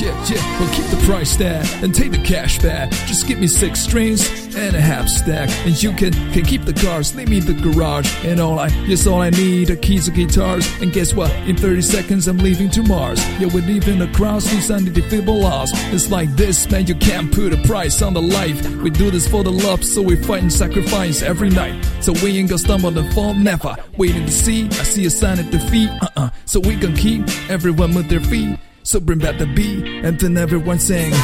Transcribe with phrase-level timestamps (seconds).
[0.00, 2.90] Yeah, yeah, well keep the price tag and take the cash back.
[3.06, 5.50] Just give me six strings and a half stack.
[5.66, 8.08] And you can, can keep the cars, leave me the garage.
[8.24, 10.66] And all I, yes, all I need are keys and guitars.
[10.80, 11.30] And guess what?
[11.46, 13.22] In 30 seconds, I'm leaving to Mars.
[13.38, 15.70] Yeah, we're leaving across these undefeatable laws.
[15.92, 18.66] It's like this, man, you can't put a price on the life.
[18.76, 21.84] We do this for the love, so we fight and sacrifice every night.
[22.00, 23.76] So we ain't gonna stumble and fall, never.
[23.98, 25.90] Waiting to see, I see a sign at the feet.
[26.00, 26.30] uh-uh.
[26.46, 28.58] So we gonna keep everyone with their feet.
[28.90, 31.14] So bring back the beat and then everyone sing.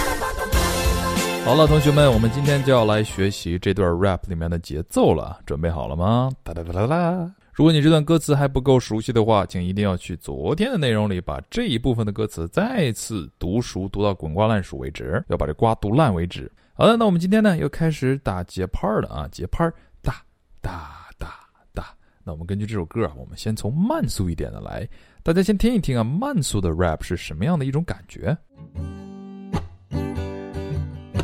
[1.44, 6.30] 好了，同学们，我们今天就要来学习这段 rap 里面的节奏了，准备好了吗？
[6.44, 7.34] 哒哒哒哒哒！
[7.52, 16.48] 如果你这段歌词还不够熟悉的话，请一定要去昨天的内容里把这一部分的歌词再次读熟，读到滚瓜烂熟为止，要把这瓜读烂为止。
[16.74, 19.68] 好的，那我们今天呢又开始打节拍了啊，节拍
[20.02, 20.14] 哒
[20.60, 21.34] 哒哒
[21.74, 21.84] 哒。
[22.22, 24.88] 那我们根据这首歌啊，我们先从慢速一点的来。
[25.25, 28.35] 大家先听一听啊，慢速的 rap 是什么样的一种感觉？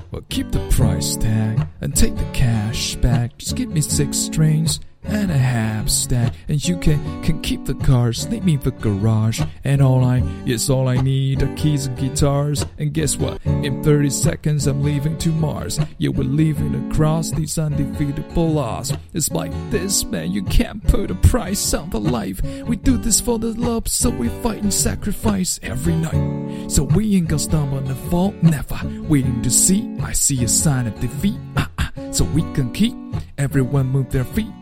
[0.10, 3.32] Well, keep the price tag and take the cash back.
[3.38, 6.35] Just give me six strings and a half stack.
[6.49, 9.41] And you can, can keep the cars, leave me the garage.
[9.65, 12.65] And all I, yes, all I need are keys and guitars.
[12.79, 13.45] And guess what?
[13.45, 15.79] In 30 seconds, I'm leaving to Mars.
[15.99, 18.93] Yeah, we're leaving across these undefeatable laws.
[19.13, 22.43] It's like this, man, you can't put a price on the life.
[22.67, 26.71] We do this for the love, so we fight and sacrifice every night.
[26.71, 28.81] So we ain't gonna stumble and fall, never.
[29.09, 31.39] Waiting to see, I see a sign of defeat.
[31.57, 32.15] Uh -uh.
[32.15, 32.95] So we can keep
[33.39, 34.53] everyone move their feet.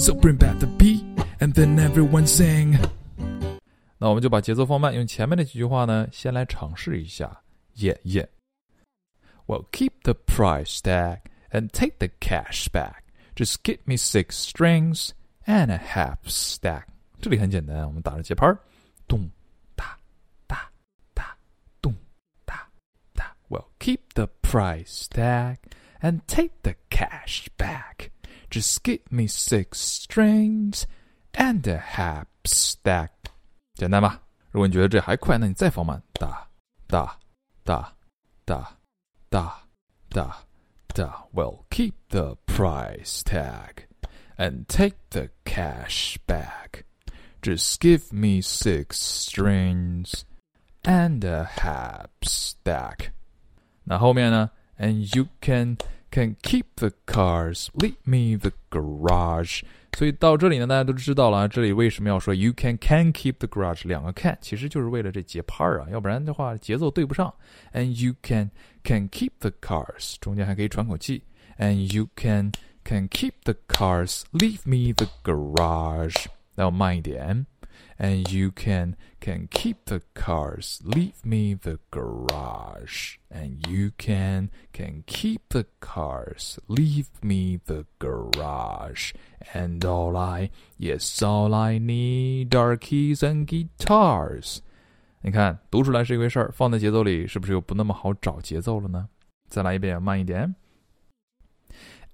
[0.00, 1.02] So bring back the beat,
[1.40, 2.78] and then everyone sing.
[3.98, 7.40] 那我们就把节奏放慢，用前面的几句话呢，先来尝试一下。
[7.74, 8.26] Yeah, yeah.
[9.46, 13.04] Well, keep the price tag and take the cash back.
[13.34, 15.10] Just give me six strings
[15.46, 16.84] and a half stack.
[17.20, 18.58] 这里很简单，我们打着节拍儿，
[19.08, 19.30] 咚
[19.74, 19.98] 哒
[20.46, 20.70] 哒
[21.14, 21.36] 哒，
[21.80, 21.94] 咚
[22.44, 22.68] 哒
[23.14, 23.34] 哒。
[23.48, 25.56] Well, keep the price tag
[26.00, 28.10] and take the cash back.
[28.50, 30.84] Just give me six strings
[31.32, 33.10] and a half stack，
[33.74, 34.22] 简单吧？
[34.50, 36.48] 如果你觉得这还快，那你再放慢，哒
[36.86, 37.18] 哒
[37.64, 37.92] 哒
[38.44, 38.78] 哒
[39.28, 39.62] 哒
[40.08, 40.36] 哒
[40.94, 41.26] 哒。
[41.32, 43.86] Well, keep the price tag
[44.36, 46.84] and take the cash back.
[47.42, 50.22] Just give me six strings
[50.82, 53.12] and a half stack.
[53.84, 54.50] 那后面呢？
[54.78, 55.78] And you can
[56.10, 59.62] can keep the cars, leave me the garage。
[59.96, 63.86] 所以到这里呢，大家都知道了，这里为什么要说 you can can keep the garage？
[63.88, 67.32] 两个 can 其实就是为了这节拍啊，要不然的话节奏对不上。
[67.72, 68.50] And you can
[68.84, 71.22] can keep the cars，中间还可以喘口气。
[71.58, 72.52] And you can
[72.84, 76.26] can keep the cars, leave me the garage。
[76.54, 77.46] 那我慢一点。
[77.98, 85.02] and you can can keep the cars leave me the garage and you can can
[85.06, 89.12] keep the cars leave me the garage
[89.54, 94.60] and all i yes all i need are keys and guitars
[95.22, 99.08] 你看读出来是一回事儿放在节奏里是不是又不那么好找节奏了呢
[99.48, 100.54] 再来一遍慢一点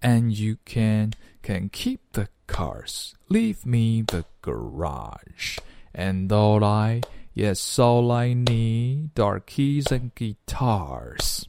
[0.01, 1.13] and you can
[1.43, 5.59] can keep the cars leave me the garage
[5.95, 7.03] and all I,
[7.35, 11.45] yes, all I need are keys and guitars.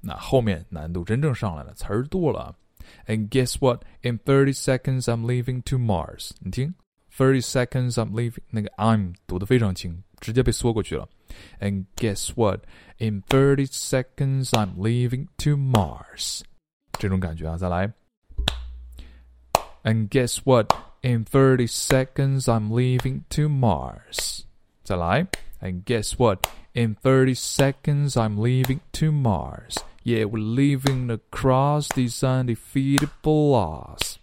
[0.00, 2.54] 那后面难度真正上来了，词儿多了。
[3.06, 3.82] And guess what?
[4.02, 6.30] In thirty seconds, I'm leaving to Mars.
[6.40, 6.74] 你听，
[7.14, 8.42] thirty seconds, I'm leaving.
[8.50, 11.08] 那个 I'm 读得非常轻，直接被缩过去了。
[11.60, 12.60] And guess what?
[12.98, 16.42] In thirty seconds, I'm leaving to Mars.
[16.98, 17.92] 这种感觉啊，再来。
[19.84, 20.72] And guess what?
[21.02, 24.44] In 30 seconds, I'm leaving to Mars.
[24.82, 25.26] 再来.
[25.60, 26.46] And guess what?
[26.74, 29.76] In 30 seconds, I'm leaving to Mars.
[30.04, 34.16] Yeah, we're leaving across these undefeatable laws.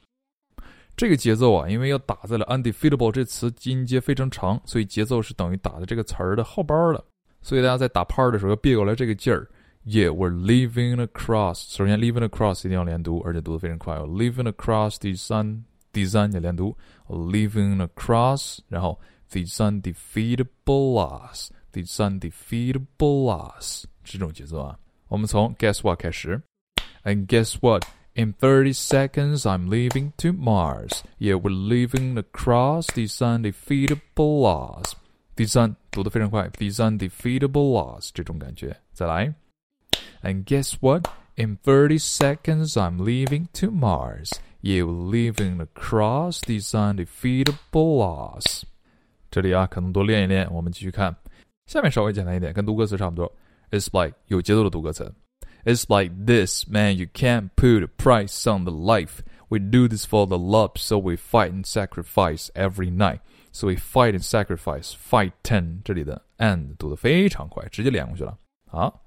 [0.97, 7.03] 这个节奏啊，因为要打在了 undefeatable 这词音阶非常长，所以节奏是等于打在这个词儿的后边了。
[7.41, 9.47] 所以大家在打拍的时候要别过来这个劲儿。
[9.85, 11.75] Yeah, we're leaving across。
[11.75, 13.95] 首先，leaving across 一定要连读，而且读得非常快。
[13.97, 16.75] Leaving across these un 第三也连读，
[17.07, 18.99] living across，然后
[19.31, 24.79] these undefeatable laws，these undefeatable laws 这种节奏啊。
[25.07, 26.41] 我们从 guess what 开始，
[27.03, 31.03] and guess what。In 30 seconds, I'm leaving to Mars.
[31.19, 34.93] Yeah, we're living across these undefeatable laws.
[35.35, 38.79] These un 读得非常快，these undefeatable laws 这种感觉。
[38.93, 39.35] 再来
[40.21, 41.07] ，and guess what?
[41.37, 44.31] In 30 seconds, I'm leaving to Mars.
[44.61, 48.63] You living across these undefeatable laws。
[49.29, 50.51] 这里啊，可能多练一练。
[50.51, 51.15] 我们继续看
[51.67, 53.31] 下面稍微简单一点，跟读歌词差不多。
[53.71, 55.13] It's like 有节奏的读歌词。
[55.65, 56.93] It's like this, man.
[56.93, 59.19] You can't put a price on the life.
[59.49, 63.19] We do this for the love, so we fight and sacrifice every night.
[63.51, 64.93] So we fight and sacrifice.
[64.93, 68.37] Fight ten，这里的 and 读得非常快，直接连过去了。
[68.67, 69.01] 好。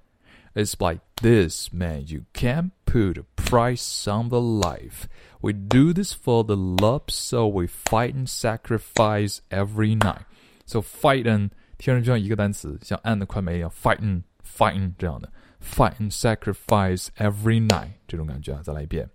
[0.54, 2.04] It's like this, man.
[2.06, 5.08] You can't put a price on the life.
[5.40, 10.24] We do this for the love, so we fight and sacrifice every night.
[10.66, 15.30] So fight and 听上去像一个单词，像 and 的快门一样，fight and fight and 这样的，
[15.62, 18.60] fight and sacrifice every night 这种感觉啊。
[18.62, 19.08] 再来一遍。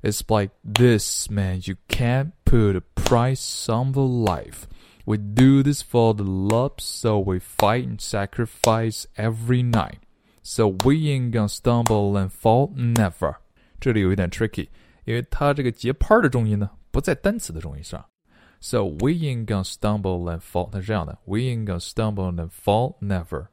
[0.00, 1.60] It's like this, man.
[1.64, 4.68] You can't put a price on the life.
[5.04, 10.00] We do this for the love, so we fight and sacrifice every night.
[10.42, 13.36] So we ain't gonna stumble and fall never.
[13.80, 14.68] 这里有一点 tricky，
[15.04, 18.04] 因为它这个节拍的重音呢不在单词的重音上。
[18.60, 23.46] So we ain't gonna stumble and fall，它是这样的：We ain't gonna stumble and fall never.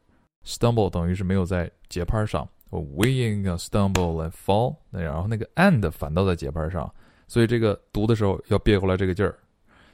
[0.44, 4.78] Stumble 等于是没有在节拍上，We ain't gonna stumble and fall。
[4.90, 6.92] 那然后那个 and 反倒在节拍上，
[7.28, 9.38] 所以这个读的时候要别过来这个劲儿。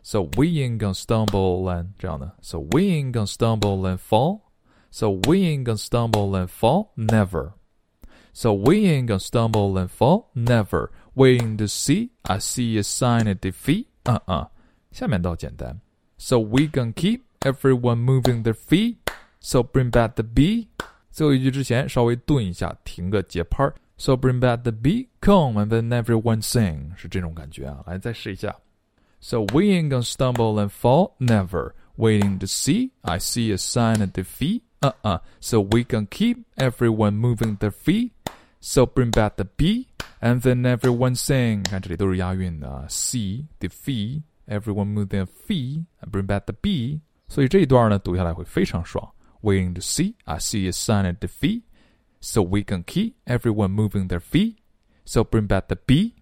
[0.06, 4.42] so we ain't gonna stumble and 这样的，So we ain't gonna stumble and fall.
[4.90, 7.54] So we ain't gonna stumble and fall, never.
[8.34, 10.90] So we ain't gonna stumble and fall, never.
[11.16, 13.88] Waiting to see, I see a sign of defeat.
[14.06, 14.48] Uh uh.
[14.92, 15.80] 下面倒简单。
[16.18, 18.98] So we gonna keep everyone moving their feet.
[19.40, 20.68] So bring back the beat.
[21.12, 23.72] 最后一句之前稍微顿一下，停个节拍。
[23.98, 27.84] So bring back the beat, come and then everyone sing，是这种感觉啊。
[27.86, 28.56] 来，再试一下。
[29.20, 31.74] so we ain't gonna stumble and fall, never.
[31.98, 34.64] Waiting to see, I see a sign of defeat.
[34.82, 35.20] Uh uh.
[35.40, 38.14] So we can keep everyone moving their feet.
[38.60, 39.88] So bring back the beat,
[40.22, 41.64] and then everyone sing.
[41.64, 47.02] 看这里都是押韵的啊，see defeat, everyone move their feet, and bring back the beat.
[47.28, 49.08] 所以这一段呢，读下来会非常爽。
[49.42, 51.64] Waiting to see, I see a sign of defeat.
[52.20, 54.58] So we can keep everyone moving their feet.
[55.06, 56.14] So bring back the beat.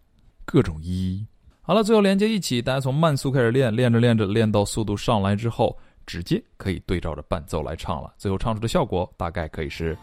[0.45, 1.27] 各种一。
[1.66, 5.74] 好了，最后连接一起，大家从慢速开始练，练着练着，练到速度上来之后，
[6.04, 8.12] 直接可以对照着伴奏来唱了。
[8.18, 9.96] 最后唱出的效果大概可以是。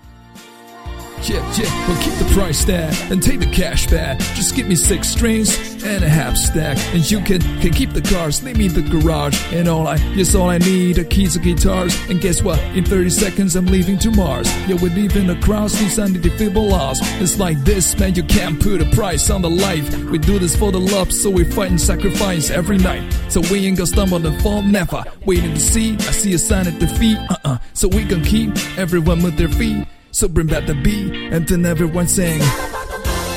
[1.23, 4.17] Yeah, yeah, but keep the price tag and take the cash back.
[4.33, 6.79] Just give me six strings and a half stack.
[6.95, 9.39] And you can, can keep the cars, leave me the garage.
[9.53, 11.95] And all I, yes, all I need are keys and guitars.
[12.09, 12.59] And guess what?
[12.75, 14.51] In 30 seconds, I'm leaving to Mars.
[14.67, 16.99] Yeah, we're leaving across these undefeatable laws.
[17.21, 19.95] It's like this, man, you can't put a price on the life.
[20.05, 23.13] We do this for the love, so we fight and sacrifice every night.
[23.29, 25.03] So we ain't gonna stumble and fall, never.
[25.25, 27.59] Waiting to see, I see a sign of defeat, uh-uh.
[27.73, 29.85] So we gonna keep everyone with their feet.
[30.10, 32.40] So bring back the beat and then everyone sing.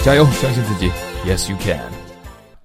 [0.04, 0.90] 加油，相信自己，
[1.26, 1.93] Yes you can.